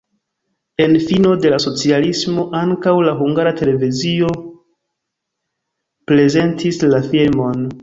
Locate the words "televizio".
3.61-4.33